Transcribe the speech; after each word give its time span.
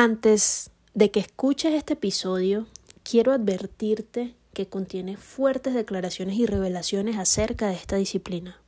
Antes 0.00 0.70
de 0.94 1.10
que 1.10 1.18
escuches 1.18 1.74
este 1.74 1.94
episodio, 1.94 2.68
quiero 3.02 3.32
advertirte 3.32 4.36
que 4.54 4.68
contiene 4.68 5.16
fuertes 5.16 5.74
declaraciones 5.74 6.36
y 6.36 6.46
revelaciones 6.46 7.16
acerca 7.16 7.66
de 7.66 7.74
esta 7.74 7.96
disciplina. 7.96 8.60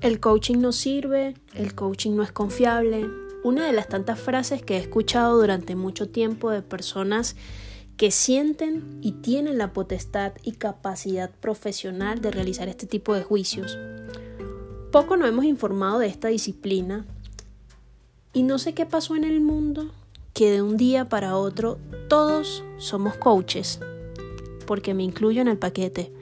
El 0.00 0.18
coaching 0.18 0.58
no 0.58 0.72
sirve, 0.72 1.34
el 1.54 1.76
coaching 1.76 2.16
no 2.16 2.24
es 2.24 2.32
confiable. 2.32 3.23
Una 3.44 3.66
de 3.66 3.74
las 3.74 3.88
tantas 3.88 4.18
frases 4.18 4.62
que 4.62 4.76
he 4.76 4.80
escuchado 4.80 5.36
durante 5.38 5.76
mucho 5.76 6.08
tiempo 6.08 6.50
de 6.50 6.62
personas 6.62 7.36
que 7.98 8.10
sienten 8.10 8.98
y 9.02 9.12
tienen 9.12 9.58
la 9.58 9.74
potestad 9.74 10.32
y 10.42 10.52
capacidad 10.52 11.30
profesional 11.30 12.22
de 12.22 12.30
realizar 12.30 12.68
este 12.68 12.86
tipo 12.86 13.12
de 13.12 13.22
juicios. 13.22 13.78
Poco 14.90 15.18
nos 15.18 15.28
hemos 15.28 15.44
informado 15.44 15.98
de 15.98 16.06
esta 16.06 16.28
disciplina 16.28 17.04
y 18.32 18.44
no 18.44 18.58
sé 18.58 18.72
qué 18.72 18.86
pasó 18.86 19.14
en 19.14 19.24
el 19.24 19.42
mundo 19.42 19.90
que 20.32 20.50
de 20.50 20.62
un 20.62 20.78
día 20.78 21.10
para 21.10 21.36
otro 21.36 21.78
todos 22.08 22.64
somos 22.78 23.14
coaches, 23.18 23.78
porque 24.66 24.94
me 24.94 25.02
incluyo 25.02 25.42
en 25.42 25.48
el 25.48 25.58
paquete. 25.58 26.14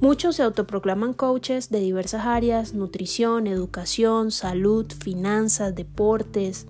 Muchos 0.00 0.36
se 0.36 0.44
autoproclaman 0.44 1.12
coaches 1.12 1.70
de 1.70 1.80
diversas 1.80 2.24
áreas, 2.24 2.72
nutrición, 2.72 3.48
educación, 3.48 4.30
salud, 4.30 4.86
finanzas, 4.92 5.74
deportes, 5.74 6.66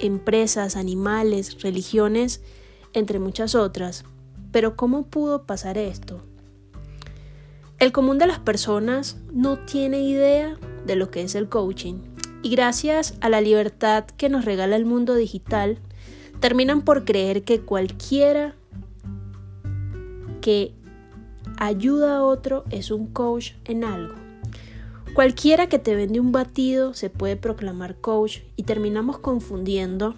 empresas, 0.00 0.76
animales, 0.76 1.62
religiones, 1.62 2.42
entre 2.92 3.18
muchas 3.20 3.54
otras. 3.54 4.04
Pero 4.52 4.76
¿cómo 4.76 5.06
pudo 5.06 5.44
pasar 5.46 5.78
esto? 5.78 6.20
El 7.78 7.92
común 7.92 8.18
de 8.18 8.26
las 8.26 8.38
personas 8.38 9.16
no 9.32 9.58
tiene 9.58 10.02
idea 10.02 10.58
de 10.84 10.96
lo 10.96 11.10
que 11.10 11.22
es 11.22 11.34
el 11.34 11.48
coaching 11.48 11.94
y 12.42 12.50
gracias 12.50 13.14
a 13.20 13.30
la 13.30 13.40
libertad 13.40 14.04
que 14.04 14.28
nos 14.28 14.44
regala 14.44 14.76
el 14.76 14.84
mundo 14.84 15.14
digital, 15.14 15.78
terminan 16.40 16.82
por 16.82 17.04
creer 17.04 17.44
que 17.44 17.60
cualquiera 17.60 18.56
que 20.40 20.74
ayuda 21.58 22.16
a 22.16 22.22
otro 22.22 22.64
es 22.70 22.90
un 22.90 23.06
coach 23.08 23.52
en 23.64 23.84
algo. 23.84 24.14
Cualquiera 25.14 25.68
que 25.68 25.78
te 25.78 25.96
vende 25.96 26.20
un 26.20 26.32
batido 26.32 26.94
se 26.94 27.10
puede 27.10 27.36
proclamar 27.36 27.96
coach 27.96 28.38
y 28.56 28.62
terminamos 28.62 29.18
confundiendo 29.18 30.14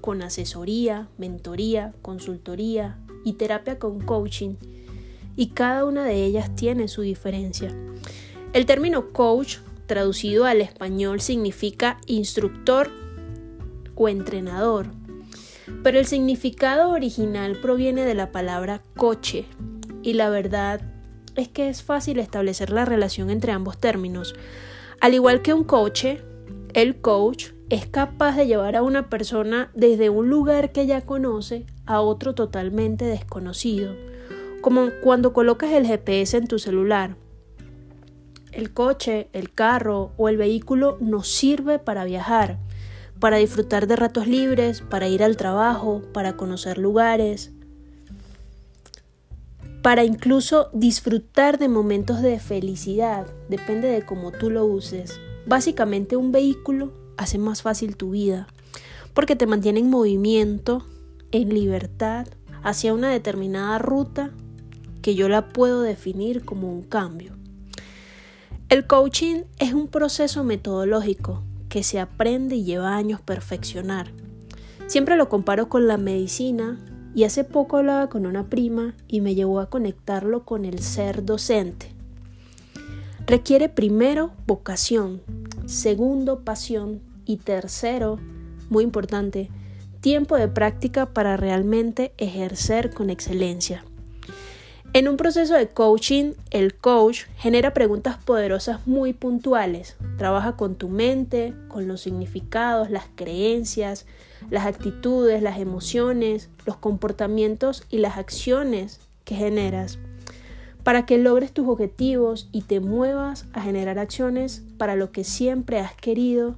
con 0.00 0.20
asesoría, 0.22 1.08
mentoría, 1.16 1.94
consultoría 2.02 2.98
y 3.24 3.34
terapia 3.34 3.78
con 3.78 4.00
coaching 4.00 4.56
y 5.36 5.48
cada 5.48 5.84
una 5.84 6.04
de 6.04 6.24
ellas 6.24 6.54
tiene 6.54 6.88
su 6.88 7.02
diferencia. 7.02 7.74
El 8.52 8.66
término 8.66 9.12
coach 9.12 9.58
traducido 9.86 10.44
al 10.44 10.60
español 10.60 11.20
significa 11.20 11.98
instructor 12.06 12.90
o 13.94 14.08
entrenador, 14.08 14.88
pero 15.82 15.98
el 15.98 16.06
significado 16.06 16.90
original 16.90 17.58
proviene 17.62 18.04
de 18.04 18.14
la 18.14 18.32
palabra 18.32 18.82
coche, 18.96 19.46
y 20.02 20.14
la 20.14 20.30
verdad 20.30 20.80
es 21.36 21.48
que 21.48 21.68
es 21.68 21.82
fácil 21.82 22.18
establecer 22.18 22.70
la 22.70 22.84
relación 22.84 23.30
entre 23.30 23.52
ambos 23.52 23.78
términos. 23.78 24.34
Al 25.00 25.14
igual 25.14 25.42
que 25.42 25.54
un 25.54 25.64
coche, 25.64 26.22
el 26.74 27.00
coach 27.00 27.48
es 27.70 27.86
capaz 27.86 28.36
de 28.36 28.46
llevar 28.46 28.76
a 28.76 28.82
una 28.82 29.08
persona 29.08 29.70
desde 29.74 30.10
un 30.10 30.28
lugar 30.28 30.72
que 30.72 30.86
ya 30.86 31.00
conoce 31.00 31.66
a 31.86 32.00
otro 32.00 32.34
totalmente 32.34 33.04
desconocido, 33.04 33.94
como 34.60 34.88
cuando 35.02 35.32
colocas 35.32 35.72
el 35.72 35.86
GPS 35.86 36.36
en 36.36 36.46
tu 36.46 36.58
celular. 36.58 37.16
El 38.52 38.74
coche, 38.74 39.28
el 39.32 39.52
carro 39.52 40.12
o 40.18 40.28
el 40.28 40.36
vehículo 40.36 40.98
nos 41.00 41.28
sirve 41.28 41.78
para 41.78 42.04
viajar, 42.04 42.58
para 43.18 43.38
disfrutar 43.38 43.86
de 43.86 43.96
ratos 43.96 44.26
libres, 44.26 44.82
para 44.82 45.08
ir 45.08 45.22
al 45.22 45.38
trabajo, 45.38 46.02
para 46.12 46.36
conocer 46.36 46.76
lugares, 46.76 47.52
para 49.82 50.04
incluso 50.04 50.70
disfrutar 50.72 51.58
de 51.58 51.68
momentos 51.68 52.22
de 52.22 52.38
felicidad, 52.38 53.26
depende 53.48 53.88
de 53.88 54.06
cómo 54.06 54.30
tú 54.30 54.48
lo 54.48 54.64
uses. 54.64 55.20
Básicamente 55.44 56.16
un 56.16 56.30
vehículo 56.30 56.92
hace 57.16 57.36
más 57.36 57.62
fácil 57.62 57.96
tu 57.96 58.10
vida, 58.10 58.46
porque 59.12 59.34
te 59.34 59.46
mantiene 59.46 59.80
en 59.80 59.90
movimiento, 59.90 60.86
en 61.32 61.48
libertad, 61.48 62.28
hacia 62.62 62.94
una 62.94 63.10
determinada 63.10 63.78
ruta 63.78 64.30
que 65.02 65.16
yo 65.16 65.28
la 65.28 65.48
puedo 65.48 65.82
definir 65.82 66.44
como 66.44 66.72
un 66.72 66.82
cambio. 66.82 67.32
El 68.68 68.86
coaching 68.86 69.42
es 69.58 69.74
un 69.74 69.88
proceso 69.88 70.44
metodológico 70.44 71.42
que 71.68 71.82
se 71.82 71.98
aprende 71.98 72.54
y 72.54 72.64
lleva 72.64 72.94
años 72.94 73.20
perfeccionar. 73.20 74.12
Siempre 74.86 75.16
lo 75.16 75.28
comparo 75.28 75.68
con 75.68 75.88
la 75.88 75.96
medicina 75.96 76.78
y 77.14 77.24
hace 77.24 77.44
poco 77.44 77.76
hablaba 77.76 78.08
con 78.08 78.26
una 78.26 78.48
prima 78.48 78.94
y 79.08 79.20
me 79.20 79.34
llevó 79.34 79.60
a 79.60 79.68
conectarlo 79.68 80.44
con 80.44 80.64
el 80.64 80.80
ser 80.80 81.24
docente. 81.24 81.88
Requiere 83.26 83.68
primero 83.68 84.32
vocación, 84.46 85.22
segundo 85.66 86.40
pasión 86.40 87.00
y 87.24 87.36
tercero, 87.36 88.18
muy 88.68 88.84
importante, 88.84 89.48
tiempo 90.00 90.36
de 90.36 90.48
práctica 90.48 91.06
para 91.06 91.36
realmente 91.36 92.12
ejercer 92.18 92.92
con 92.92 93.10
excelencia. 93.10 93.84
En 94.94 95.08
un 95.08 95.16
proceso 95.16 95.54
de 95.54 95.68
coaching, 95.68 96.34
el 96.50 96.74
coach 96.74 97.22
genera 97.38 97.72
preguntas 97.72 98.18
poderosas 98.22 98.86
muy 98.86 99.14
puntuales. 99.14 99.96
Trabaja 100.18 100.56
con 100.56 100.74
tu 100.74 100.88
mente, 100.88 101.54
con 101.68 101.88
los 101.88 102.02
significados, 102.02 102.90
las 102.90 103.06
creencias, 103.14 104.04
las 104.50 104.66
actitudes, 104.66 105.42
las 105.42 105.58
emociones, 105.58 106.50
los 106.66 106.76
comportamientos 106.76 107.84
y 107.88 107.98
las 107.98 108.18
acciones 108.18 109.00
que 109.24 109.34
generas 109.34 109.98
para 110.82 111.06
que 111.06 111.18
logres 111.18 111.52
tus 111.52 111.68
objetivos 111.68 112.48
y 112.52 112.62
te 112.62 112.80
muevas 112.80 113.46
a 113.52 113.62
generar 113.62 113.98
acciones 113.98 114.62
para 114.78 114.96
lo 114.96 115.12
que 115.12 115.24
siempre 115.24 115.78
has 115.78 115.94
querido, 115.94 116.56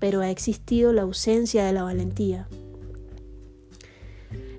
pero 0.00 0.20
ha 0.20 0.30
existido 0.30 0.92
la 0.92 1.02
ausencia 1.02 1.64
de 1.64 1.72
la 1.72 1.84
valentía. 1.84 2.48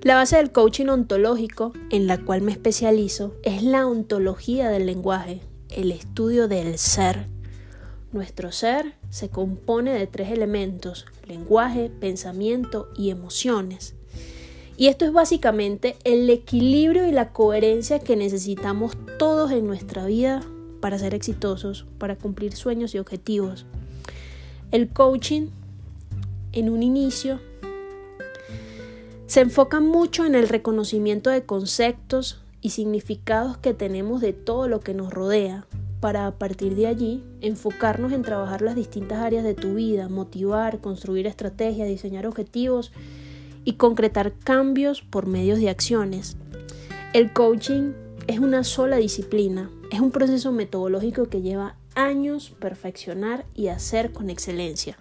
La 0.06 0.14
base 0.14 0.36
del 0.36 0.52
coaching 0.52 0.86
ontológico, 0.86 1.74
en 1.90 2.06
la 2.06 2.20
cual 2.20 2.44
me 2.44 2.52
especializo, 2.52 3.34
es 3.42 3.64
la 3.64 3.88
ontología 3.88 4.70
del 4.70 4.86
lenguaje, 4.86 5.42
el 5.72 5.92
estudio 5.92 6.48
del 6.48 6.78
ser. 6.78 7.26
Nuestro 8.12 8.52
ser 8.52 8.94
se 9.10 9.30
compone 9.30 9.94
de 9.94 10.06
tres 10.06 10.30
elementos, 10.30 11.08
lenguaje, 11.28 11.90
pensamiento 11.90 12.88
y 12.96 13.10
emociones. 13.10 13.96
Y 14.78 14.90
esto 14.90 15.06
es 15.06 15.12
básicamente 15.12 15.96
el 16.04 16.30
equilibrio 16.30 17.08
y 17.08 17.12
la 17.12 17.34
coherencia 17.34 17.98
que 17.98 18.16
necesitamos 18.16 18.96
todos 19.18 19.50
en 19.50 19.66
nuestra 19.66 20.06
vida 20.06 20.44
para 20.82 21.00
ser 21.00 21.16
exitosos, 21.16 21.88
para 21.98 22.16
cumplir 22.16 22.56
sueños 22.56 22.94
y 22.94 23.00
objetivos. 23.00 23.66
El 24.70 24.88
coaching, 24.88 25.48
en 26.52 26.70
un 26.70 26.84
inicio, 26.84 27.40
se 29.35 29.41
enfoca 29.41 29.81
mucho 29.81 30.25
en 30.25 30.34
el 30.34 30.47
reconocimiento 30.47 31.29
de 31.29 31.44
conceptos 31.44 32.41
y 32.62 32.69
significados 32.69 33.57
que 33.57 33.73
tenemos 33.73 34.22
de 34.22 34.31
todo 34.31 34.69
lo 34.69 34.79
que 34.79 34.94
nos 34.94 35.12
rodea, 35.12 35.68
para 36.00 36.25
a 36.25 36.38
partir 36.38 36.73
de 36.75 36.88
allí 36.88 37.22
enfocarnos 37.41 38.13
en 38.13 38.22
trabajar 38.22 38.62
las 38.62 38.78
distintas 38.78 39.19
áreas 39.19 39.44
de 39.44 39.53
tu 39.53 39.74
vida, 39.74 40.07
motivar, 40.07 40.79
construir 40.79 41.28
estrategias, 41.28 41.90
diseñar 41.90 42.25
objetivos 42.25 42.94
y 43.66 43.74
concretar 43.74 44.31
cambios 44.31 45.01
por 45.01 45.25
medios 45.25 45.60
de 45.60 45.69
acciones. 45.69 46.38
El 47.12 47.33
coaching 47.33 47.92
es 48.27 48.39
una 48.39 48.63
sola 48.63 48.95
disciplina, 48.95 49.69
es 49.92 50.00
un 50.00 50.12
proceso 50.12 50.54
metodológico 50.54 51.25
que 51.25 51.42
lleva 51.42 51.75
años 51.94 52.54
perfeccionar 52.57 53.45
y 53.54 53.68
hacer 53.68 54.13
con 54.13 54.30
excelencia 54.30 54.98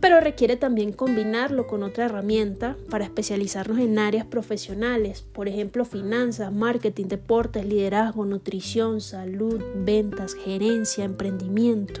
pero 0.00 0.20
requiere 0.20 0.56
también 0.56 0.92
combinarlo 0.92 1.66
con 1.66 1.82
otra 1.82 2.06
herramienta 2.06 2.76
para 2.90 3.04
especializarnos 3.04 3.78
en 3.78 3.98
áreas 3.98 4.26
profesionales, 4.26 5.22
por 5.22 5.48
ejemplo, 5.48 5.84
finanzas, 5.84 6.52
marketing, 6.52 7.06
deportes, 7.06 7.64
liderazgo, 7.64 8.26
nutrición, 8.26 9.00
salud, 9.00 9.62
ventas, 9.76 10.34
gerencia, 10.34 11.04
emprendimiento, 11.04 12.00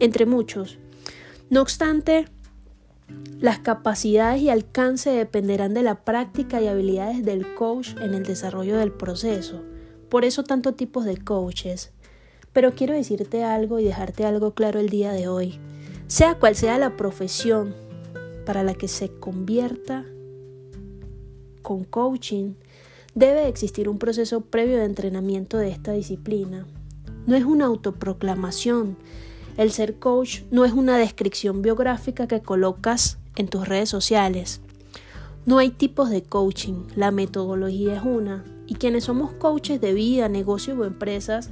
entre 0.00 0.26
muchos. 0.26 0.78
No 1.50 1.62
obstante, 1.62 2.26
las 3.40 3.58
capacidades 3.58 4.42
y 4.42 4.50
alcance 4.50 5.10
dependerán 5.10 5.74
de 5.74 5.82
la 5.82 6.04
práctica 6.04 6.60
y 6.60 6.66
habilidades 6.66 7.24
del 7.24 7.54
coach 7.54 7.90
en 8.00 8.14
el 8.14 8.24
desarrollo 8.24 8.76
del 8.76 8.92
proceso. 8.92 9.62
Por 10.08 10.24
eso 10.24 10.44
tanto 10.44 10.74
tipos 10.74 11.04
de 11.04 11.16
coaches. 11.16 11.92
Pero 12.52 12.72
quiero 12.72 12.94
decirte 12.94 13.44
algo 13.44 13.78
y 13.78 13.84
dejarte 13.84 14.24
algo 14.24 14.54
claro 14.54 14.80
el 14.80 14.88
día 14.88 15.12
de 15.12 15.28
hoy. 15.28 15.60
Sea 16.08 16.36
cual 16.36 16.56
sea 16.56 16.78
la 16.78 16.96
profesión 16.96 17.74
para 18.46 18.62
la 18.62 18.72
que 18.72 18.88
se 18.88 19.10
convierta 19.10 20.06
con 21.60 21.84
coaching, 21.84 22.54
debe 23.14 23.46
existir 23.46 23.90
un 23.90 23.98
proceso 23.98 24.40
previo 24.40 24.78
de 24.78 24.86
entrenamiento 24.86 25.58
de 25.58 25.68
esta 25.68 25.92
disciplina. 25.92 26.66
No 27.26 27.36
es 27.36 27.44
una 27.44 27.66
autoproclamación. 27.66 28.96
El 29.58 29.70
ser 29.70 29.98
coach 29.98 30.44
no 30.50 30.64
es 30.64 30.72
una 30.72 30.96
descripción 30.96 31.60
biográfica 31.60 32.26
que 32.26 32.40
colocas 32.40 33.18
en 33.36 33.48
tus 33.48 33.68
redes 33.68 33.90
sociales. 33.90 34.62
No 35.44 35.58
hay 35.58 35.68
tipos 35.68 36.08
de 36.08 36.22
coaching, 36.22 36.84
la 36.96 37.10
metodología 37.10 37.96
es 37.96 38.02
una. 38.02 38.46
Y 38.66 38.76
quienes 38.76 39.04
somos 39.04 39.32
coaches 39.32 39.78
de 39.82 39.92
vida, 39.92 40.30
negocios 40.30 40.78
o 40.78 40.86
empresas, 40.86 41.50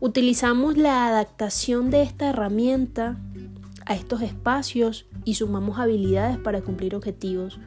utilizamos 0.00 0.78
la 0.78 1.08
adaptación 1.08 1.90
de 1.90 2.00
esta 2.02 2.30
herramienta 2.30 3.18
a 3.88 3.94
estos 3.94 4.20
espacios 4.20 5.06
y 5.24 5.34
sumamos 5.34 5.78
habilidades 5.78 6.38
para 6.38 6.60
cumplir 6.60 6.94
objetivos. 6.94 7.58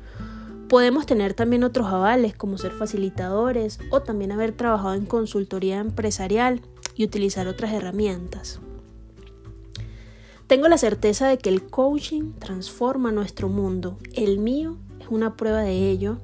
Podemos 0.70 1.06
tener 1.06 1.34
también 1.34 1.66
otros 1.66 1.88
avales 1.88 2.36
como 2.36 2.58
ser 2.58 2.72
facilitadores 2.72 3.80
o 3.90 4.02
también 4.02 4.32
haber 4.32 4.54
trabajado 4.54 4.94
en 4.94 5.06
consultoría 5.06 5.80
empresarial 5.80 6.62
y 6.96 7.04
utilizar 7.04 7.48
otras 7.48 7.74
herramientas. 7.74 8.62
Tengo 10.48 10.68
la 10.68 10.78
certeza 10.78 11.28
de 11.28 11.38
que 11.38 11.50
el 11.50 11.64
coaching 11.64 12.34
transforma 12.34 13.12
nuestro 13.12 13.50
mundo. 13.50 13.98
El 14.14 14.38
mío 14.38 14.78
es 15.00 15.08
una 15.10 15.36
prueba 15.36 15.62
de 15.62 15.90
ello. 15.90 16.20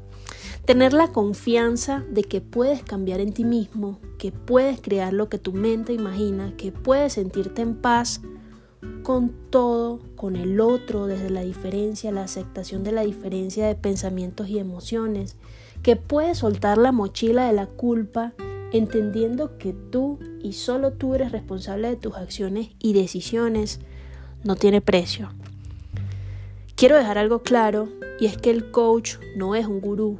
Tener 0.65 0.93
la 0.93 1.11
confianza 1.11 2.03
de 2.11 2.23
que 2.23 2.41
puedes 2.41 2.83
cambiar 2.83 3.19
en 3.19 3.33
ti 3.33 3.45
mismo, 3.45 3.99
que 4.17 4.31
puedes 4.31 4.79
crear 4.81 5.13
lo 5.13 5.29
que 5.29 5.39
tu 5.39 5.53
mente 5.53 5.93
imagina, 5.93 6.53
que 6.57 6.71
puedes 6.71 7.13
sentirte 7.13 7.61
en 7.61 7.75
paz 7.75 8.21
con 9.03 9.33
todo, 9.49 9.99
con 10.15 10.35
el 10.35 10.59
otro, 10.59 11.07
desde 11.07 11.29
la 11.29 11.41
diferencia, 11.41 12.11
la 12.11 12.23
aceptación 12.23 12.83
de 12.83 12.91
la 12.91 13.01
diferencia 13.01 13.67
de 13.67 13.75
pensamientos 13.75 14.49
y 14.49 14.59
emociones, 14.59 15.37
que 15.83 15.95
puedes 15.95 16.39
soltar 16.39 16.77
la 16.77 16.91
mochila 16.91 17.47
de 17.47 17.53
la 17.53 17.67
culpa, 17.67 18.33
entendiendo 18.71 19.57
que 19.57 19.73
tú 19.73 20.19
y 20.41 20.53
solo 20.53 20.93
tú 20.93 21.15
eres 21.15 21.31
responsable 21.31 21.89
de 21.89 21.95
tus 21.95 22.15
acciones 22.15 22.69
y 22.79 22.93
decisiones, 22.93 23.79
no 24.43 24.55
tiene 24.55 24.81
precio. 24.81 25.29
Quiero 26.75 26.97
dejar 26.97 27.17
algo 27.17 27.41
claro 27.41 27.89
y 28.19 28.25
es 28.25 28.37
que 28.37 28.51
el 28.51 28.71
coach 28.71 29.15
no 29.35 29.55
es 29.55 29.65
un 29.65 29.81
gurú, 29.81 30.19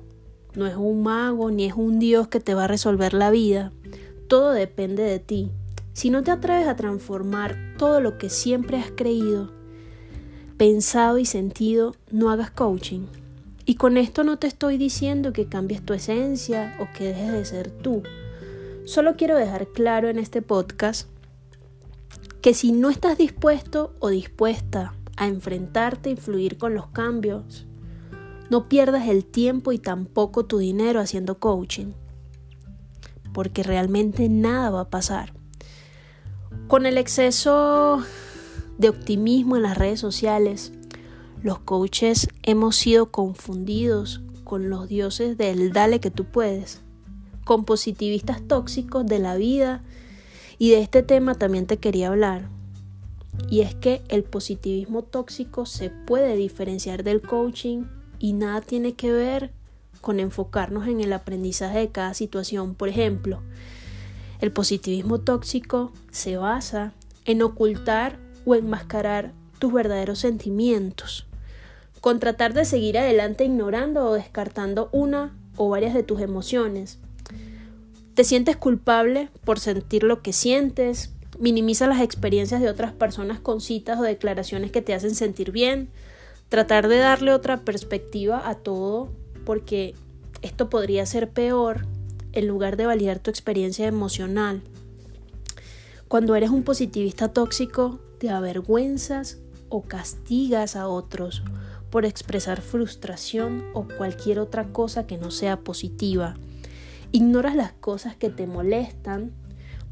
no 0.55 0.65
es 0.65 0.75
un 0.75 1.03
mago 1.03 1.51
ni 1.51 1.65
es 1.65 1.73
un 1.75 1.99
dios 1.99 2.27
que 2.29 2.39
te 2.39 2.53
va 2.53 2.63
a 2.63 2.67
resolver 2.67 3.13
la 3.13 3.29
vida. 3.29 3.71
Todo 4.27 4.51
depende 4.51 5.03
de 5.03 5.19
ti. 5.19 5.51
Si 5.97 6.11
no 6.11 6.21
te 6.21 6.29
atreves 6.29 6.67
a 6.67 6.75
transformar 6.75 7.57
todo 7.79 8.01
lo 8.01 8.19
que 8.19 8.29
siempre 8.29 8.77
has 8.77 8.91
creído, 8.91 9.49
pensado 10.55 11.17
y 11.17 11.25
sentido, 11.25 11.95
no 12.11 12.29
hagas 12.29 12.51
coaching. 12.51 13.07
Y 13.65 13.77
con 13.77 13.97
esto 13.97 14.23
no 14.23 14.37
te 14.37 14.45
estoy 14.45 14.77
diciendo 14.77 15.33
que 15.33 15.47
cambies 15.47 15.83
tu 15.83 15.95
esencia 15.95 16.77
o 16.79 16.87
que 16.95 17.05
dejes 17.05 17.31
de 17.31 17.45
ser 17.45 17.71
tú. 17.71 18.03
Solo 18.85 19.15
quiero 19.15 19.37
dejar 19.37 19.69
claro 19.69 20.07
en 20.07 20.19
este 20.19 20.43
podcast 20.43 21.09
que 22.43 22.53
si 22.53 22.73
no 22.73 22.91
estás 22.91 23.17
dispuesto 23.17 23.95
o 23.97 24.09
dispuesta 24.09 24.93
a 25.15 25.25
enfrentarte 25.25 26.11
y 26.11 26.15
fluir 26.15 26.59
con 26.59 26.75
los 26.75 26.89
cambios, 26.89 27.65
no 28.51 28.69
pierdas 28.69 29.07
el 29.07 29.25
tiempo 29.25 29.71
y 29.71 29.79
tampoco 29.79 30.45
tu 30.45 30.59
dinero 30.59 30.99
haciendo 30.99 31.39
coaching, 31.39 31.93
porque 33.33 33.63
realmente 33.63 34.29
nada 34.29 34.69
va 34.69 34.81
a 34.81 34.89
pasar. 34.91 35.36
Con 36.67 36.85
el 36.85 36.97
exceso 36.97 38.03
de 38.77 38.89
optimismo 38.89 39.55
en 39.55 39.63
las 39.63 39.77
redes 39.77 40.01
sociales, 40.01 40.73
los 41.41 41.59
coaches 41.59 42.27
hemos 42.43 42.75
sido 42.75 43.09
confundidos 43.09 44.21
con 44.43 44.69
los 44.69 44.89
dioses 44.89 45.37
del 45.37 45.71
dale 45.71 46.01
que 46.01 46.11
tú 46.11 46.25
puedes, 46.25 46.81
con 47.45 47.63
positivistas 47.63 48.41
tóxicos 48.49 49.05
de 49.05 49.19
la 49.19 49.37
vida 49.37 49.81
y 50.57 50.71
de 50.71 50.81
este 50.81 51.03
tema 51.03 51.35
también 51.35 51.67
te 51.67 51.77
quería 51.77 52.09
hablar. 52.09 52.49
Y 53.49 53.61
es 53.61 53.73
que 53.73 54.01
el 54.09 54.25
positivismo 54.25 55.03
tóxico 55.03 55.65
se 55.65 55.89
puede 55.89 56.35
diferenciar 56.35 57.05
del 57.05 57.21
coaching 57.21 57.85
y 58.19 58.33
nada 58.33 58.59
tiene 58.59 58.91
que 58.91 59.13
ver 59.13 59.53
con 60.01 60.19
enfocarnos 60.19 60.85
en 60.89 60.99
el 60.99 61.13
aprendizaje 61.13 61.79
de 61.79 61.89
cada 61.91 62.13
situación. 62.13 62.75
Por 62.75 62.89
ejemplo, 62.89 63.41
el 64.39 64.51
positivismo 64.51 65.19
tóxico 65.19 65.91
se 66.11 66.37
basa 66.37 66.93
en 67.25 67.41
ocultar 67.41 68.19
o 68.45 68.55
enmascarar 68.55 69.33
tus 69.59 69.73
verdaderos 69.73 70.19
sentimientos, 70.19 71.25
con 72.01 72.19
tratar 72.19 72.53
de 72.53 72.65
seguir 72.65 72.97
adelante 72.97 73.45
ignorando 73.45 74.05
o 74.05 74.13
descartando 74.13 74.89
una 74.91 75.35
o 75.55 75.69
varias 75.69 75.93
de 75.93 76.03
tus 76.03 76.21
emociones. 76.21 76.99
Te 78.13 78.23
sientes 78.23 78.55
culpable 78.55 79.29
por 79.43 79.59
sentir 79.59 80.03
lo 80.03 80.21
que 80.21 80.33
sientes, 80.33 81.13
minimiza 81.39 81.87
las 81.87 82.01
experiencias 82.01 82.61
de 82.61 82.69
otras 82.69 82.93
personas 82.93 83.39
con 83.39 83.61
citas 83.61 83.99
o 83.99 84.03
declaraciones 84.03 84.71
que 84.71 84.81
te 84.81 84.93
hacen 84.93 85.15
sentir 85.15 85.51
bien, 85.51 85.89
tratar 86.49 86.87
de 86.87 86.97
darle 86.97 87.33
otra 87.33 87.57
perspectiva 87.57 88.47
a 88.47 88.55
todo 88.55 89.09
porque 89.45 89.95
esto 90.41 90.69
podría 90.69 91.05
ser 91.05 91.29
peor 91.29 91.85
en 92.37 92.47
lugar 92.47 92.77
de 92.77 92.85
validar 92.85 93.19
tu 93.19 93.29
experiencia 93.31 93.87
emocional. 93.87 94.61
Cuando 96.07 96.35
eres 96.35 96.51
un 96.51 96.63
positivista 96.63 97.29
tóxico, 97.29 97.99
te 98.19 98.29
avergüenzas 98.29 99.39
o 99.69 99.81
castigas 99.81 100.75
a 100.75 100.87
otros 100.87 101.43
por 101.89 102.05
expresar 102.05 102.61
frustración 102.61 103.63
o 103.73 103.87
cualquier 103.87 104.39
otra 104.39 104.65
cosa 104.65 105.07
que 105.07 105.17
no 105.17 105.31
sea 105.31 105.61
positiva. 105.61 106.35
Ignoras 107.11 107.55
las 107.55 107.71
cosas 107.73 108.15
que 108.15 108.29
te 108.29 108.45
molestan 108.45 109.31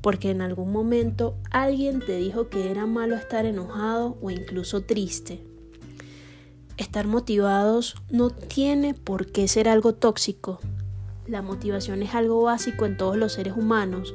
porque 0.02 0.30
en 0.30 0.42
algún 0.42 0.72
momento 0.72 1.36
alguien 1.50 2.00
te 2.00 2.18
dijo 2.18 2.50
que 2.50 2.70
era 2.70 2.86
malo 2.86 3.16
estar 3.16 3.46
enojado 3.46 4.20
o 4.22 4.30
incluso 4.30 4.82
triste. 4.82 5.44
Estar 6.78 7.08
motivados 7.08 7.96
no 8.12 8.30
tiene 8.30 8.94
por 8.94 9.32
qué 9.32 9.48
ser 9.48 9.68
algo 9.68 9.96
tóxico, 9.96 10.60
la 11.28 11.42
motivación 11.42 12.04
es 12.04 12.14
algo 12.14 12.42
básico 12.42 12.86
en 12.86 12.98
todos 12.98 13.18
los 13.18 13.34
seres 13.34 13.54
humanos. 13.56 14.14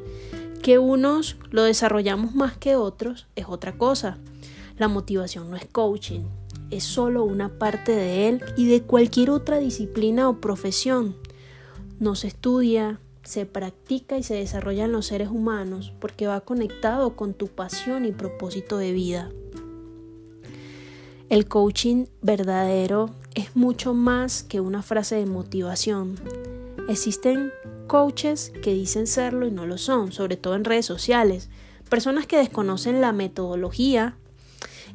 Que 0.63 0.79
unos 0.79 1.37
lo 1.51 1.63
desarrollamos 1.65 2.35
más 2.35 2.57
que 2.57 2.77
otros 2.77 3.27
es 3.37 3.47
otra 3.49 3.77
cosa. 3.79 4.19
La 4.79 4.89
motivación 4.89 5.51
no 5.51 5.57
es 5.57 5.67
coaching, 5.67 6.23
es 6.71 6.85
solo 6.85 7.25
una 7.25 7.49
parte 7.49 7.93
de 7.93 8.29
él 8.29 8.43
y 8.57 8.69
de 8.69 8.83
cualquier 8.83 9.31
otra 9.31 9.59
disciplina 9.59 10.29
o 10.29 10.41
profesión. 10.41 11.17
No 11.99 12.15
se 12.15 12.29
estudia, 12.29 13.01
se 13.23 13.47
practica 13.47 14.17
y 14.17 14.23
se 14.23 14.35
desarrolla 14.35 14.85
en 14.85 14.93
los 14.93 15.07
seres 15.07 15.29
humanos 15.29 15.93
porque 16.01 16.27
va 16.27 16.41
conectado 16.41 17.17
con 17.17 17.35
tu 17.35 17.49
pasión 17.49 18.05
y 18.05 18.13
propósito 18.13 18.79
de 18.79 18.93
vida. 18.93 19.31
El 21.29 21.47
coaching 21.47 22.07
verdadero 22.23 23.11
es 23.35 23.55
mucho 23.55 23.95
más 23.95 24.43
que 24.43 24.61
una 24.61 24.83
frase 24.83 25.17
de 25.17 25.27
motivación. 25.27 26.17
Existen 26.91 27.53
coaches 27.87 28.53
que 28.65 28.75
dicen 28.75 29.07
serlo 29.07 29.47
y 29.47 29.53
no 29.53 29.65
lo 29.65 29.79
son, 29.79 30.11
sobre 30.11 30.37
todo 30.37 30.57
en 30.57 30.65
redes 30.65 30.87
sociales. 30.87 31.49
Personas 31.89 32.27
que 32.27 32.37
desconocen 32.37 33.01
la 33.01 33.13
metodología 33.13 34.17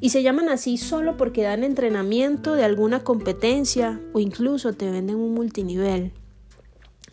y 0.02 0.10
se 0.10 0.22
llaman 0.22 0.50
así 0.50 0.78
solo 0.78 1.16
porque 1.16 1.44
dan 1.44 1.64
entrenamiento 1.64 2.54
de 2.54 2.66
alguna 2.66 3.06
competencia 3.06 4.02
o 4.12 4.20
incluso 4.20 4.74
te 4.74 4.92
venden 4.92 5.16
un 5.16 5.34
multinivel. 5.34 6.12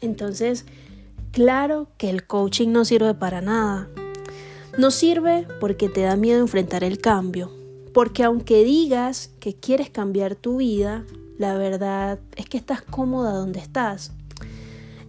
Entonces, 0.01 0.65
claro 1.31 1.87
que 1.97 2.11
el 2.11 2.27
coaching 2.27 2.73
no 2.73 2.85
sirve 2.85 3.15
para 3.15 3.41
nada. 3.41 3.89
No 4.79 4.91
sirve 4.91 5.47
porque 5.61 5.89
te 5.89 6.01
da 6.01 6.17
miedo 6.17 6.41
enfrentar 6.41 6.83
el 6.83 6.99
cambio. 6.99 7.53
Porque 7.95 8.25
aunque 8.25 8.65
digas 8.65 9.31
que 9.39 9.55
quieres 9.55 9.91
cambiar 9.91 10.35
tu 10.35 10.57
vida, 10.57 11.05
la 11.39 11.55
verdad 11.55 12.19
es 12.35 12.49
que 12.49 12.57
estás 12.57 12.83
cómoda 12.83 13.33
donde 13.33 13.61
estás. 13.61 14.11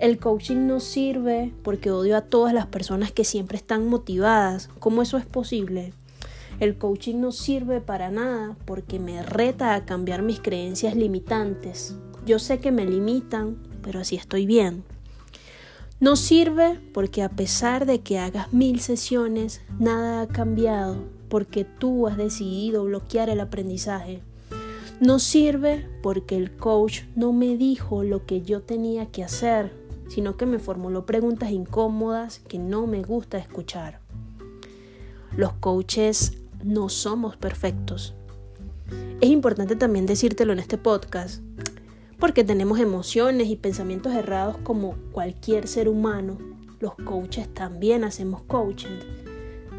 El 0.03 0.19
coaching 0.19 0.67
no 0.67 0.81
sirve 0.81 1.53
porque 1.63 1.89
odio 1.89 2.17
a 2.17 2.24
todas 2.24 2.53
las 2.53 2.65
personas 2.65 3.13
que 3.13 3.24
siempre 3.24 3.55
están 3.55 3.88
motivadas. 3.88 4.69
¿Cómo 4.79 5.01
eso 5.01 5.17
es 5.17 5.25
posible? 5.25 5.93
El 6.60 6.77
coaching 6.77 7.22
no 7.22 7.31
sirve 7.31 7.79
para 7.79 8.12
nada 8.12 8.57
porque 8.65 9.00
me 9.00 9.24
reta 9.24 9.75
a 9.75 9.86
cambiar 9.86 10.22
mis 10.22 10.41
creencias 10.41 10.98
limitantes. 10.98 11.95
Yo 12.25 12.38
sé 12.38 12.60
que 12.60 12.74
me 12.74 12.83
limitan, 12.83 13.55
pero 13.81 14.01
así 14.01 14.17
estoy 14.17 14.45
bien. 14.45 14.83
No 16.01 16.17
sirve 16.17 16.81
porque 16.93 17.24
a 17.24 17.29
pesar 17.29 17.86
de 17.86 18.01
que 18.01 18.19
hagas 18.19 18.51
mil 18.51 18.81
sesiones, 18.81 19.62
nada 19.79 20.19
ha 20.19 20.27
cambiado 20.27 20.98
porque 21.29 21.63
tú 21.63 22.07
has 22.07 22.17
decidido 22.17 22.83
bloquear 22.83 23.29
el 23.29 23.39
aprendizaje. 23.39 24.19
No 25.00 25.19
sirve 25.19 25.88
porque 26.01 26.36
el 26.36 26.57
coach 26.57 27.03
no 27.15 27.31
me 27.31 27.55
dijo 27.55 28.03
lo 28.03 28.25
que 28.25 28.41
yo 28.41 28.62
tenía 28.62 29.05
que 29.05 29.24
hacer 29.24 29.83
sino 30.07 30.38
que 30.38 30.45
me 30.45 30.60
formuló 30.60 31.05
preguntas 31.05 31.51
incómodas 31.51 32.39
que 32.39 32.60
no 32.60 32.88
me 32.88 33.03
gusta 33.03 33.38
escuchar. 33.38 34.00
Los 35.36 35.53
coaches 35.53 36.38
no 36.63 36.89
somos 36.89 37.38
perfectos. 37.38 38.13
Es 39.22 39.29
importante 39.29 39.75
también 39.75 40.05
decírtelo 40.05 40.53
en 40.53 40.60
este 40.60 40.77
podcast, 40.77 41.41
porque 42.19 42.43
tenemos 42.43 42.79
emociones 42.79 43.48
y 43.48 43.55
pensamientos 43.55 44.13
errados 44.13 44.57
como 44.63 44.95
cualquier 45.12 45.67
ser 45.67 45.89
humano. 45.89 46.38
Los 46.79 46.95
coaches 46.95 47.53
también 47.53 48.03
hacemos 48.03 48.43
coaching. 48.43 49.00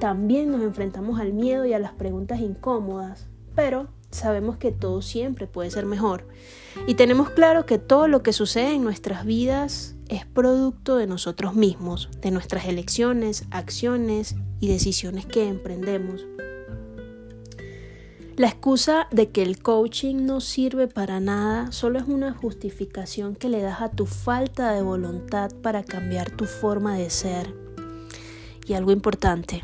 También 0.01 0.51
nos 0.51 0.63
enfrentamos 0.63 1.21
al 1.21 1.33
miedo 1.33 1.65
y 1.65 1.73
a 1.73 1.79
las 1.79 1.93
preguntas 1.93 2.41
incómodas, 2.41 3.29
pero 3.55 3.89
sabemos 4.11 4.57
que 4.57 4.73
todo 4.73 5.03
siempre 5.03 5.47
puede 5.47 5.71
ser 5.71 5.87
mejor. 5.87 6.27
Y 6.87 6.95
tenemos 6.95 7.31
claro 7.31 7.67
que 7.67 7.79
todo 7.79 8.09
lo 8.09 8.23
que 8.23 8.33
sucede 8.33 8.75
en 8.75 8.85
nuestras 8.85 9.25
vidas 9.25 9.94
es 10.09 10.27
producto 10.27 10.97
de 10.97 11.07
nosotros 11.07 11.55
mismos, 11.55 12.09
de 12.21 12.31
nuestras 12.31 12.67
elecciones, 12.67 13.45
acciones 13.51 14.37
y 14.61 14.69
decisiones 14.69 15.27
que 15.27 15.49
emprendemos. 15.49 16.27
La 18.37 18.49
excusa 18.49 19.07
de 19.13 19.31
que 19.31 19.43
el 19.43 19.63
coaching 19.63 20.27
no 20.27 20.41
sirve 20.41 20.89
para 20.89 21.21
nada 21.21 21.71
solo 21.71 22.01
es 22.01 22.09
una 22.09 22.33
justificación 22.35 23.37
que 23.37 23.49
le 23.49 23.63
das 23.63 23.81
a 23.81 23.91
tu 23.91 24.07
falta 24.07 24.73
de 24.73 24.83
voluntad 24.83 25.53
para 25.63 25.85
cambiar 25.85 26.33
tu 26.33 26.47
forma 26.47 26.97
de 26.97 27.11
ser. 27.11 27.55
Y 28.67 28.75
algo 28.75 28.91
importante, 28.91 29.63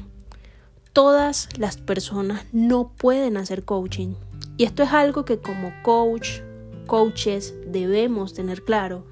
todas 0.92 1.48
las 1.58 1.78
personas 1.78 2.44
no 2.52 2.92
pueden 2.96 3.36
hacer 3.36 3.64
coaching. 3.64 4.14
Y 4.56 4.64
esto 4.64 4.84
es 4.84 4.92
algo 4.92 5.24
que 5.24 5.40
como 5.40 5.72
coach, 5.82 6.40
coaches 6.86 7.54
debemos 7.66 8.34
tener 8.34 8.62
claro. 8.62 9.04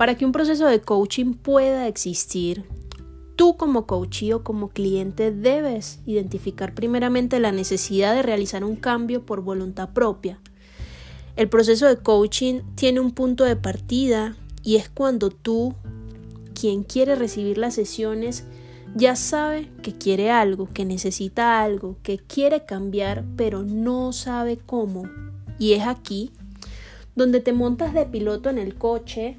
Para 0.00 0.14
que 0.14 0.24
un 0.24 0.32
proceso 0.32 0.64
de 0.64 0.80
coaching 0.80 1.34
pueda 1.34 1.86
existir, 1.86 2.64
tú 3.36 3.58
como 3.58 3.86
coach 3.86 4.22
o 4.32 4.42
como 4.42 4.70
cliente 4.70 5.30
debes 5.30 6.00
identificar 6.06 6.74
primeramente 6.74 7.38
la 7.38 7.52
necesidad 7.52 8.14
de 8.14 8.22
realizar 8.22 8.64
un 8.64 8.76
cambio 8.76 9.26
por 9.26 9.42
voluntad 9.42 9.90
propia. 9.90 10.40
El 11.36 11.50
proceso 11.50 11.86
de 11.86 11.98
coaching 11.98 12.62
tiene 12.76 13.00
un 13.00 13.10
punto 13.10 13.44
de 13.44 13.56
partida 13.56 14.38
y 14.62 14.76
es 14.76 14.88
cuando 14.88 15.28
tú, 15.28 15.74
quien 16.58 16.82
quiere 16.82 17.14
recibir 17.14 17.58
las 17.58 17.74
sesiones, 17.74 18.44
ya 18.94 19.16
sabe 19.16 19.68
que 19.82 19.92
quiere 19.92 20.30
algo, 20.30 20.66
que 20.72 20.86
necesita 20.86 21.62
algo, 21.62 21.98
que 22.02 22.16
quiere 22.16 22.64
cambiar, 22.64 23.26
pero 23.36 23.64
no 23.64 24.14
sabe 24.14 24.56
cómo. 24.56 25.02
Y 25.58 25.74
es 25.74 25.86
aquí 25.86 26.32
donde 27.14 27.40
te 27.40 27.52
montas 27.52 27.92
de 27.92 28.06
piloto 28.06 28.48
en 28.48 28.56
el 28.56 28.76
coche 28.76 29.36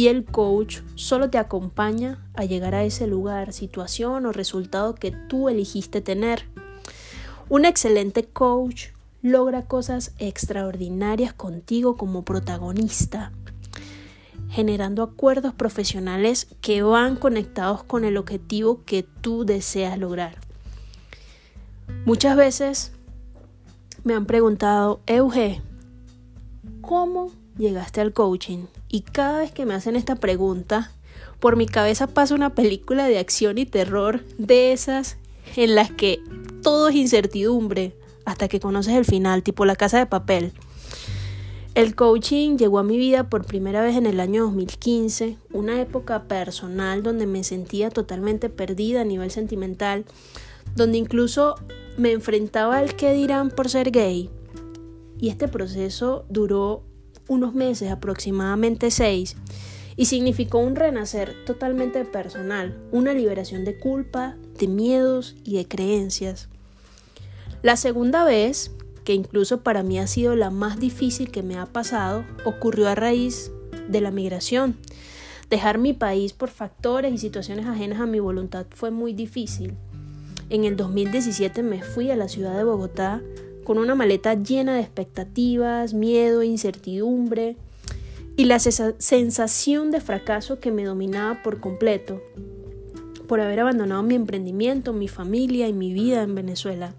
y 0.00 0.08
el 0.08 0.24
coach 0.24 0.78
solo 0.94 1.28
te 1.28 1.36
acompaña 1.36 2.26
a 2.32 2.46
llegar 2.46 2.74
a 2.74 2.84
ese 2.84 3.06
lugar, 3.06 3.52
situación 3.52 4.24
o 4.24 4.32
resultado 4.32 4.94
que 4.94 5.10
tú 5.10 5.50
elegiste 5.50 6.00
tener. 6.00 6.46
Un 7.50 7.66
excelente 7.66 8.24
coach 8.24 8.92
logra 9.20 9.66
cosas 9.66 10.14
extraordinarias 10.18 11.34
contigo 11.34 11.98
como 11.98 12.24
protagonista 12.24 13.30
generando 14.48 15.02
acuerdos 15.02 15.52
profesionales 15.52 16.48
que 16.62 16.82
van 16.82 17.16
conectados 17.16 17.84
con 17.84 18.06
el 18.06 18.16
objetivo 18.16 18.82
que 18.86 19.02
tú 19.02 19.44
deseas 19.44 19.98
lograr. 19.98 20.38
Muchas 22.06 22.38
veces 22.38 22.92
me 24.02 24.14
han 24.14 24.24
preguntado, 24.24 25.02
Euge, 25.06 25.60
¿cómo 26.80 27.30
llegaste 27.56 28.00
al 28.00 28.12
coaching? 28.12 28.66
Y 28.88 29.02
cada 29.02 29.38
vez 29.38 29.52
que 29.52 29.66
me 29.66 29.74
hacen 29.74 29.96
esta 29.96 30.16
pregunta, 30.16 30.92
por 31.38 31.56
mi 31.56 31.66
cabeza 31.66 32.06
pasa 32.06 32.34
una 32.34 32.54
película 32.54 33.06
de 33.06 33.18
acción 33.18 33.58
y 33.58 33.66
terror 33.66 34.24
de 34.38 34.72
esas 34.72 35.16
en 35.56 35.74
las 35.74 35.90
que 35.90 36.20
todo 36.62 36.88
es 36.88 36.96
incertidumbre 36.96 37.96
hasta 38.24 38.48
que 38.48 38.60
conoces 38.60 38.94
el 38.94 39.04
final, 39.04 39.42
tipo 39.42 39.64
la 39.64 39.76
casa 39.76 39.98
de 39.98 40.06
papel. 40.06 40.52
El 41.74 41.94
coaching 41.94 42.56
llegó 42.56 42.80
a 42.80 42.82
mi 42.82 42.98
vida 42.98 43.28
por 43.28 43.46
primera 43.46 43.80
vez 43.80 43.96
en 43.96 44.06
el 44.06 44.18
año 44.18 44.42
2015, 44.44 45.36
una 45.52 45.80
época 45.80 46.24
personal 46.24 47.02
donde 47.02 47.26
me 47.26 47.44
sentía 47.44 47.90
totalmente 47.90 48.48
perdida 48.48 49.02
a 49.02 49.04
nivel 49.04 49.30
sentimental, 49.30 50.04
donde 50.74 50.98
incluso 50.98 51.54
me 51.96 52.12
enfrentaba 52.12 52.78
al 52.78 52.96
que 52.96 53.12
dirán 53.12 53.50
por 53.50 53.68
ser 53.68 53.92
gay. 53.92 54.30
Y 55.20 55.28
este 55.28 55.48
proceso 55.48 56.24
duró 56.28 56.84
unos 57.28 57.54
meses, 57.54 57.90
aproximadamente 57.90 58.90
seis, 58.90 59.36
y 59.96 60.06
significó 60.06 60.58
un 60.58 60.76
renacer 60.76 61.34
totalmente 61.44 62.04
personal, 62.04 62.76
una 62.90 63.12
liberación 63.12 63.64
de 63.64 63.78
culpa, 63.78 64.36
de 64.58 64.66
miedos 64.66 65.36
y 65.44 65.56
de 65.56 65.68
creencias. 65.68 66.48
La 67.62 67.76
segunda 67.76 68.24
vez 68.24 68.72
que 69.04 69.14
incluso 69.14 69.62
para 69.62 69.82
mí 69.82 69.98
ha 69.98 70.06
sido 70.06 70.36
la 70.36 70.50
más 70.50 70.78
difícil 70.78 71.30
que 71.30 71.42
me 71.42 71.58
ha 71.58 71.66
pasado, 71.66 72.24
ocurrió 72.44 72.88
a 72.88 72.94
raíz 72.94 73.50
de 73.88 74.00
la 74.00 74.10
migración. 74.10 74.76
Dejar 75.48 75.78
mi 75.78 75.92
país 75.92 76.32
por 76.32 76.50
factores 76.50 77.12
y 77.12 77.18
situaciones 77.18 77.66
ajenas 77.66 78.00
a 78.00 78.06
mi 78.06 78.20
voluntad 78.20 78.66
fue 78.70 78.90
muy 78.90 79.12
difícil. 79.12 79.74
En 80.48 80.64
el 80.64 80.76
2017 80.76 81.62
me 81.62 81.82
fui 81.82 82.10
a 82.10 82.16
la 82.16 82.28
ciudad 82.28 82.56
de 82.56 82.64
Bogotá 82.64 83.22
con 83.70 83.78
una 83.78 83.94
maleta 83.94 84.34
llena 84.34 84.74
de 84.74 84.80
expectativas, 84.80 85.94
miedo, 85.94 86.42
incertidumbre 86.42 87.56
y 88.36 88.46
la 88.46 88.58
sensación 88.58 89.92
de 89.92 90.00
fracaso 90.00 90.58
que 90.58 90.72
me 90.72 90.82
dominaba 90.82 91.40
por 91.44 91.60
completo 91.60 92.20
por 93.28 93.40
haber 93.40 93.60
abandonado 93.60 94.02
mi 94.02 94.16
emprendimiento, 94.16 94.92
mi 94.92 95.06
familia 95.06 95.68
y 95.68 95.72
mi 95.72 95.92
vida 95.92 96.24
en 96.24 96.34
Venezuela. 96.34 96.94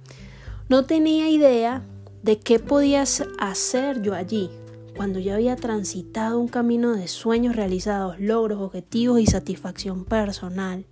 No 0.70 0.86
tenía 0.86 1.30
idea 1.30 1.84
de 2.24 2.40
qué 2.40 2.58
podías 2.58 3.26
hacer 3.38 4.02
yo 4.02 4.14
allí, 4.14 4.50
cuando 4.96 5.20
ya 5.20 5.36
había 5.36 5.58
transitado 5.58 6.40
un 6.40 6.48
camino 6.48 6.94
de 6.94 7.10
sueños 7.10 7.58
realizados, 7.58 8.18
logros, 8.18 8.62
objetivos 8.62 9.20
y 9.20 9.26
satisfacción 9.26 10.06
personal. 10.06 10.86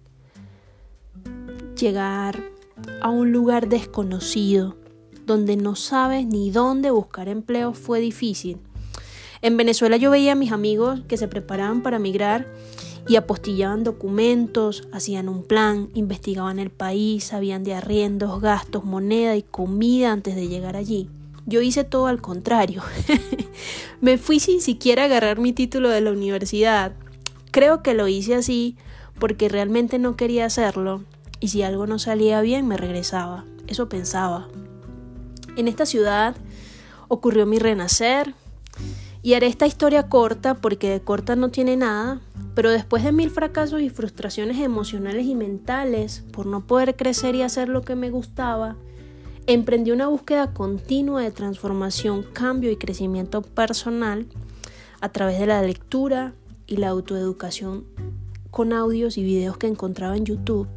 Llegar 1.80 2.38
a 3.02 3.10
un 3.10 3.32
lugar 3.32 3.70
desconocido, 3.70 4.76
donde 5.30 5.58
no 5.58 5.76
sabes 5.76 6.26
ni 6.26 6.50
dónde 6.50 6.90
buscar 6.90 7.30
empleo, 7.30 7.74
fue 7.74 8.00
difícil. 8.00 8.58
En 9.44 9.58
Venezuela 9.58 9.96
yo 9.96 10.10
veía 10.10 10.32
a 10.32 10.36
mis 10.36 10.52
amigos 10.52 11.02
que 11.08 11.18
se 11.18 11.28
preparaban 11.28 11.84
para 11.84 12.00
migrar 12.00 12.48
y 13.08 13.16
apostillaban 13.16 13.84
documentos, 13.84 14.88
hacían 14.92 15.30
un 15.30 15.44
plan, 15.44 15.90
investigaban 15.94 16.58
el 16.58 16.72
país, 16.72 17.26
sabían 17.26 17.64
de 17.64 17.76
arriendos, 17.76 18.42
gastos, 18.42 18.84
moneda 18.86 19.36
y 19.36 19.44
comida 19.44 20.12
antes 20.12 20.36
de 20.36 20.48
llegar 20.48 20.76
allí. 20.76 21.10
Yo 21.46 21.62
hice 21.62 21.84
todo 21.84 22.08
al 22.08 22.22
contrario. 22.22 22.82
Me 24.02 24.18
fui 24.18 24.40
sin 24.40 24.62
siquiera 24.62 25.04
agarrar 25.04 25.38
mi 25.38 25.54
título 25.54 25.90
de 25.90 26.02
la 26.02 26.12
universidad. 26.12 26.94
Creo 27.52 27.84
que 27.84 27.94
lo 27.94 28.08
hice 28.08 28.34
así 28.34 28.78
porque 29.20 29.48
realmente 29.48 30.00
no 30.00 30.16
quería 30.16 30.46
hacerlo 30.46 31.04
y 31.40 31.50
si 31.50 31.62
algo 31.62 31.86
no 31.86 32.00
salía 32.00 32.42
bien 32.42 32.68
me 32.68 32.78
regresaba. 32.78 33.46
Eso 33.68 33.90
pensaba. 33.90 34.48
En 35.60 35.68
esta 35.68 35.86
ciudad 35.86 36.38
ocurrió 37.10 37.46
mi 37.46 37.60
renacer, 37.60 38.34
y 39.22 39.34
haré 39.34 39.48
esta 39.48 39.68
historia 39.68 40.08
corta 40.08 40.56
porque 40.56 40.90
de 40.90 41.02
corta 41.02 41.36
no 41.36 41.50
tiene 41.50 41.76
nada, 41.76 42.22
pero 42.56 42.72
después 42.72 43.04
de 43.04 43.12
mil 43.12 43.30
fracasos 43.30 43.82
y 43.82 43.90
frustraciones 43.90 44.58
emocionales 44.60 45.26
y 45.26 45.36
mentales 45.36 46.24
por 46.32 46.46
no 46.46 46.66
poder 46.66 46.96
crecer 46.96 47.36
y 47.36 47.42
hacer 47.42 47.68
lo 47.68 47.82
que 47.82 47.96
me 47.96 48.10
gustaba, 48.10 48.78
emprendí 49.48 49.92
una 49.92 50.08
búsqueda 50.08 50.54
continua 50.54 51.24
de 51.24 51.32
transformación, 51.32 52.24
cambio 52.32 52.72
y 52.72 52.78
crecimiento 52.78 53.42
personal 53.42 54.28
a 55.02 55.10
través 55.10 55.40
de 55.40 55.48
la 55.48 55.62
lectura 55.62 56.36
y 56.68 56.78
la 56.78 56.88
autoeducación 56.88 57.84
con 58.50 58.72
audios 58.72 59.18
y 59.18 59.24
videos 59.24 59.58
que 59.58 59.68
encontraba 59.68 60.16
en 60.16 60.24
YouTube. 60.24 60.70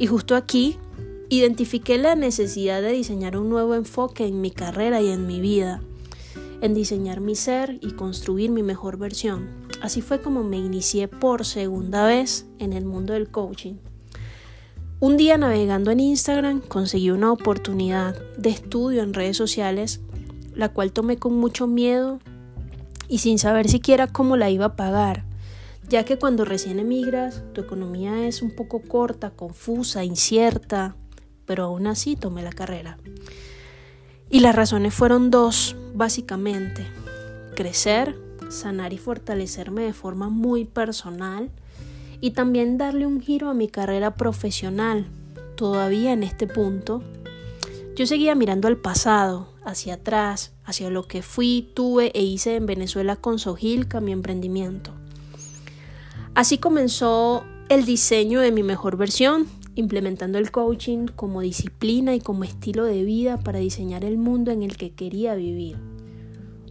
Y 0.00 0.08
justo 0.08 0.34
aquí 0.34 0.80
identifiqué 1.28 1.98
la 1.98 2.14
necesidad 2.14 2.82
de 2.82 2.92
diseñar 2.92 3.36
un 3.36 3.48
nuevo 3.48 3.74
enfoque 3.74 4.26
en 4.26 4.40
mi 4.40 4.50
carrera 4.50 5.00
y 5.02 5.08
en 5.08 5.26
mi 5.26 5.40
vida 5.40 5.82
en 6.60 6.74
diseñar 6.74 7.20
mi 7.20 7.34
ser 7.34 7.78
y 7.80 7.92
construir 7.92 8.50
mi 8.50 8.62
mejor 8.62 8.98
versión. 8.98 9.48
Así 9.80 10.00
fue 10.00 10.20
como 10.20 10.42
me 10.42 10.58
inicié 10.58 11.08
por 11.08 11.44
segunda 11.44 12.04
vez 12.04 12.46
en 12.58 12.72
el 12.72 12.84
mundo 12.84 13.12
del 13.12 13.28
coaching. 13.28 13.74
Un 15.00 15.16
día 15.16 15.38
navegando 15.38 15.92
en 15.92 16.00
Instagram 16.00 16.60
conseguí 16.60 17.10
una 17.10 17.30
oportunidad 17.30 18.16
de 18.36 18.50
estudio 18.50 19.02
en 19.02 19.14
redes 19.14 19.36
sociales, 19.36 20.00
la 20.54 20.70
cual 20.70 20.92
tomé 20.92 21.18
con 21.18 21.34
mucho 21.34 21.68
miedo 21.68 22.18
y 23.06 23.18
sin 23.18 23.38
saber 23.38 23.68
siquiera 23.68 24.08
cómo 24.08 24.36
la 24.36 24.50
iba 24.50 24.64
a 24.66 24.76
pagar, 24.76 25.24
ya 25.88 26.04
que 26.04 26.18
cuando 26.18 26.44
recién 26.44 26.80
emigras 26.80 27.44
tu 27.52 27.60
economía 27.60 28.26
es 28.26 28.42
un 28.42 28.50
poco 28.50 28.82
corta, 28.82 29.30
confusa, 29.30 30.02
incierta, 30.02 30.96
pero 31.48 31.64
aún 31.64 31.88
así 31.88 32.14
tomé 32.14 32.42
la 32.42 32.52
carrera. 32.52 32.98
Y 34.30 34.40
las 34.40 34.54
razones 34.54 34.94
fueron 34.94 35.30
dos, 35.30 35.74
básicamente. 35.94 36.86
Crecer, 37.56 38.16
sanar 38.50 38.92
y 38.92 38.98
fortalecerme 38.98 39.82
de 39.82 39.94
forma 39.94 40.28
muy 40.28 40.64
personal 40.64 41.50
y 42.20 42.32
también 42.32 42.78
darle 42.78 43.06
un 43.06 43.20
giro 43.20 43.48
a 43.48 43.54
mi 43.54 43.68
carrera 43.68 44.14
profesional. 44.14 45.06
Todavía 45.56 46.12
en 46.12 46.22
este 46.22 46.46
punto, 46.46 47.02
yo 47.96 48.06
seguía 48.06 48.34
mirando 48.34 48.68
al 48.68 48.76
pasado, 48.76 49.48
hacia 49.64 49.94
atrás, 49.94 50.52
hacia 50.64 50.90
lo 50.90 51.08
que 51.08 51.22
fui, 51.22 51.70
tuve 51.74 52.12
e 52.14 52.22
hice 52.22 52.56
en 52.56 52.66
Venezuela 52.66 53.16
con 53.16 53.38
Sojilca, 53.38 54.00
mi 54.00 54.12
emprendimiento. 54.12 54.92
Así 56.34 56.58
comenzó 56.58 57.44
el 57.68 57.84
diseño 57.84 58.40
de 58.40 58.52
mi 58.52 58.62
mejor 58.62 58.96
versión, 58.96 59.46
implementando 59.78 60.38
el 60.38 60.50
coaching 60.50 61.06
como 61.06 61.40
disciplina 61.40 62.12
y 62.16 62.20
como 62.20 62.42
estilo 62.42 62.84
de 62.84 63.04
vida 63.04 63.38
para 63.38 63.60
diseñar 63.60 64.04
el 64.04 64.18
mundo 64.18 64.50
en 64.50 64.64
el 64.64 64.76
que 64.76 64.90
quería 64.90 65.36
vivir. 65.36 65.76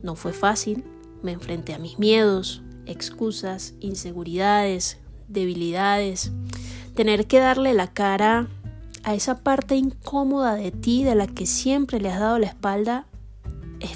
No 0.03 0.15
fue 0.15 0.33
fácil, 0.33 0.83
me 1.23 1.31
enfrenté 1.31 1.73
a 1.73 1.79
mis 1.79 1.97
miedos, 1.99 2.61
excusas, 2.85 3.75
inseguridades, 3.79 4.97
debilidades, 5.29 6.33
tener 6.95 7.27
que 7.27 7.39
darle 7.39 7.73
la 7.73 7.87
cara 7.87 8.49
a 9.03 9.15
esa 9.15 9.41
parte 9.41 9.77
incómoda 9.77 10.55
de 10.55 10.71
ti 10.71 11.05
de 11.05 11.15
la 11.15 11.27
que 11.27 11.45
siempre 11.45 12.01
le 12.01 12.09
has 12.09 12.19
dado 12.19 12.39
la 12.39 12.47
espalda 12.47 13.07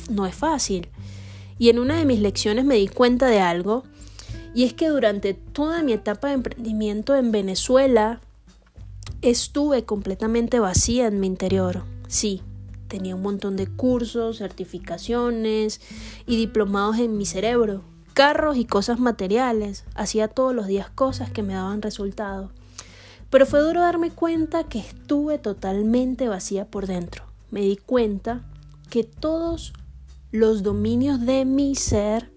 no 0.09 0.25
es 0.25 0.35
fácil. 0.35 0.87
Y 1.59 1.67
en 1.67 1.79
una 1.79 1.97
de 1.97 2.05
mis 2.05 2.19
lecciones 2.19 2.63
me 2.63 2.75
di 2.75 2.87
cuenta 2.87 3.27
de 3.27 3.41
algo, 3.41 3.83
y 4.55 4.63
es 4.63 4.73
que 4.73 4.87
durante 4.87 5.33
toda 5.33 5.83
mi 5.83 5.91
etapa 5.91 6.29
de 6.29 6.35
emprendimiento 6.35 7.13
en 7.15 7.33
Venezuela 7.33 8.21
estuve 9.21 9.85
completamente 9.85 10.59
vacía 10.59 11.07
en 11.07 11.19
mi 11.19 11.27
interior. 11.27 11.83
Sí, 12.07 12.41
tenía 12.87 13.15
un 13.15 13.21
montón 13.21 13.55
de 13.55 13.67
cursos, 13.67 14.39
certificaciones 14.39 15.79
y 16.25 16.37
diplomados 16.37 16.97
en 16.97 17.17
mi 17.17 17.25
cerebro, 17.25 17.83
carros 18.13 18.57
y 18.57 18.65
cosas 18.65 18.99
materiales. 18.99 19.85
Hacía 19.95 20.27
todos 20.27 20.55
los 20.55 20.67
días 20.67 20.89
cosas 20.89 21.31
que 21.31 21.43
me 21.43 21.53
daban 21.53 21.81
resultado. 21.81 22.51
Pero 23.29 23.45
fue 23.45 23.61
duro 23.61 23.81
darme 23.81 24.11
cuenta 24.11 24.65
que 24.65 24.79
estuve 24.79 25.37
totalmente 25.37 26.27
vacía 26.27 26.65
por 26.65 26.87
dentro. 26.87 27.23
Me 27.49 27.61
di 27.61 27.77
cuenta 27.77 28.43
que 28.89 29.03
todos 29.03 29.73
los 30.31 30.63
dominios 30.63 31.21
de 31.25 31.45
mi 31.45 31.75
ser 31.75 32.31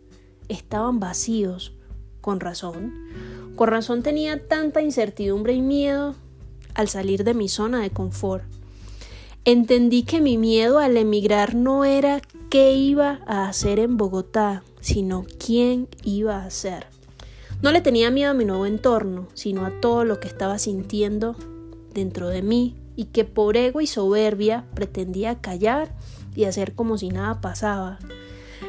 estaban 0.49 1.01
vacíos. 1.01 1.73
Con 2.21 2.41
razón. 2.41 2.93
Con 3.57 3.69
razón 3.69 4.03
tenía 4.03 4.47
tanta 4.47 4.83
incertidumbre 4.83 5.53
y 5.53 5.63
miedo 5.63 6.15
al 6.75 6.89
salir 6.89 7.25
de 7.25 7.35
mi 7.35 7.49
zona 7.49 7.81
de 7.81 7.91
confort. 7.91 8.45
Entendí 9.45 10.05
que 10.05 10.21
mi 10.21 10.39
miedo 10.39 10.79
al 10.79 10.97
emigrar 10.97 11.55
no 11.55 11.85
era 11.85 12.23
qué 12.49 12.73
iba 12.73 13.21
a 13.27 13.49
hacer 13.49 13.79
en 13.79 13.97
Bogotá, 13.97 14.63
sino 14.81 15.27
quién 15.39 15.89
iba 16.03 16.45
a 16.45 16.51
ser. 16.51 16.87
No 17.63 17.73
le 17.73 17.81
tenía 17.81 18.11
miedo 18.11 18.31
a 18.31 18.35
mi 18.35 18.45
nuevo 18.45 18.67
entorno, 18.67 19.29
sino 19.35 19.65
a 19.65 19.81
todo 19.81 20.05
lo 20.05 20.21
que 20.21 20.29
estaba 20.29 20.59
sintiendo 20.59 21.37
dentro 21.93 22.29
de 22.29 22.43
mí 22.43 22.75
y 22.97 23.07
que 23.07 23.25
por 23.25 23.57
ego 23.57 23.81
y 23.81 23.87
soberbia 23.87 24.65
pretendía 24.75 25.41
callar 25.41 25.95
y 26.35 26.45
hacer 26.45 26.75
como 26.75 26.99
si 26.99 27.09
nada 27.09 27.41
pasaba. 27.41 27.99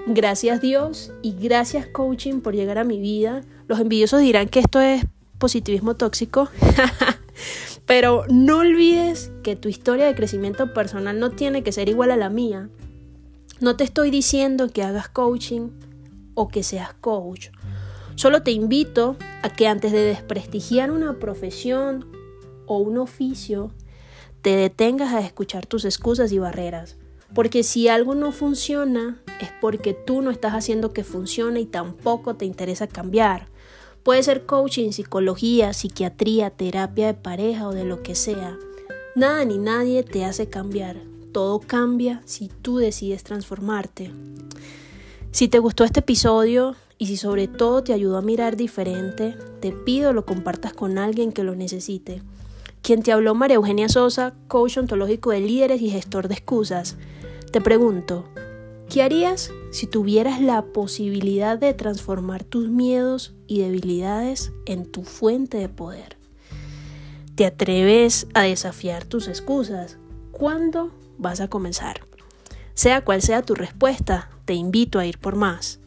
Gracias 0.08 0.62
Dios 0.62 1.12
y 1.22 1.34
gracias 1.34 1.88
coaching 1.88 2.42
por 2.42 2.54
llegar 2.54 2.78
a 2.78 2.84
mi 2.84 3.00
vida. 3.00 3.42
Los 3.68 3.80
envidiosos 3.80 4.22
dirán 4.22 4.48
que 4.50 4.60
esto 4.60 4.80
es 4.80 5.06
positivismo 5.38 5.96
tóxico. 5.96 6.50
Pero 7.86 8.26
no 8.30 8.60
olvides 8.60 9.32
que 9.44 9.56
tu 9.56 9.70
historia 9.70 10.06
de 10.06 10.16
crecimiento 10.16 10.74
personal 10.74 11.20
no 11.20 11.32
tiene 11.32 11.64
que 11.64 11.72
ser 11.72 11.90
igual 11.90 12.12
a 12.12 12.18
la 12.18 12.30
mía. 12.30 12.70
No 13.60 13.76
te 13.76 13.84
estoy 13.84 14.10
diciendo 14.12 14.70
que 14.70 14.84
hagas 14.84 15.08
coaching 15.10 15.70
o 16.34 16.48
que 16.48 16.64
seas 16.64 16.94
coach. 16.96 17.50
Solo 18.16 18.44
te 18.44 18.52
invito 18.52 19.18
a 19.44 19.50
que 19.50 19.68
antes 19.68 19.92
de 19.92 20.04
desprestigiar 20.04 20.90
una 20.90 21.20
profesión 21.20 22.08
o 22.66 22.80
un 22.80 22.98
oficio, 22.98 23.72
te 24.42 24.56
detengas 24.56 25.14
a 25.14 25.22
escuchar 25.22 25.66
tus 25.66 25.86
excusas 25.86 26.32
y 26.32 26.40
barreras. 26.40 26.98
Porque 27.34 27.64
si 27.64 27.88
algo 27.88 28.16
no 28.16 28.32
funciona 28.32 29.22
es 29.42 29.50
porque 29.60 29.94
tú 29.94 30.22
no 30.22 30.32
estás 30.32 30.54
haciendo 30.54 30.94
que 30.94 31.04
funcione 31.04 31.60
y 31.60 31.66
tampoco 31.66 32.36
te 32.36 32.46
interesa 32.46 32.88
cambiar. 32.88 33.48
Puede 34.06 34.22
ser 34.22 34.46
coaching, 34.46 34.92
psicología, 34.92 35.74
psiquiatría, 35.74 36.52
terapia 36.52 37.08
de 37.08 37.16
pareja 37.16 37.68
o 37.68 37.74
de 37.74 37.86
lo 37.86 38.04
que 38.04 38.14
sea. 38.14 38.56
Nada 39.16 39.44
ni 39.46 39.58
nadie 39.58 40.04
te 40.04 40.26
hace 40.26 40.48
cambiar. 40.48 40.98
Todo 41.32 41.60
cambia 41.60 42.22
si 42.26 42.50
tú 42.62 42.78
decides 42.78 43.24
transformarte. 43.24 44.12
Si 45.32 45.48
te 45.48 45.58
gustó 45.58 45.84
este 45.86 46.02
episodio 46.02 46.76
y 47.00 47.08
si 47.08 47.18
sobre 47.18 47.48
todo 47.48 47.84
te 47.84 47.94
ayudó 47.94 48.18
a 48.18 48.22
mirar 48.22 48.58
diferente, 48.58 49.36
te 49.60 49.72
pido 49.72 50.14
lo 50.14 50.24
compartas 50.24 50.74
con 50.74 51.00
alguien 51.00 51.32
que 51.32 51.44
lo 51.44 51.56
necesite. 51.56 52.22
Quien 52.84 53.02
te 53.02 53.12
habló 53.12 53.34
María 53.34 53.56
Eugenia 53.56 53.90
Sosa, 53.90 54.36
coach 54.48 54.78
ontológico 54.78 55.32
de 55.32 55.40
líderes 55.40 55.82
y 55.82 55.90
gestor 55.90 56.28
de 56.28 56.36
excusas. 56.36 56.96
Te 57.52 57.60
pregunto, 57.60 58.26
¿qué 58.90 59.04
harías 59.04 59.52
si 59.72 59.88
tuvieras 59.88 60.42
la 60.42 60.62
posibilidad 60.62 61.58
de 61.58 61.74
transformar 61.74 62.44
tus 62.44 62.70
miedos 62.70 63.34
y 63.48 63.62
debilidades 63.62 64.52
en 64.66 64.86
tu 64.86 65.04
fuente 65.04 65.58
de 65.58 65.70
poder? 65.70 66.18
¿Te 67.36 67.46
atreves 67.46 68.28
a 68.34 68.44
desafiar 68.44 69.04
tus 69.04 69.28
excusas? 69.28 69.98
¿Cuándo 70.32 70.92
vas 71.18 71.42
a 71.42 71.50
comenzar? 71.50 72.02
Sea 72.74 73.04
cual 73.04 73.22
sea 73.22 73.42
tu 73.42 73.56
respuesta, 73.56 74.30
te 74.46 74.54
invito 74.54 75.00
a 75.00 75.06
ir 75.06 75.18
por 75.20 75.36
más. 75.36 75.80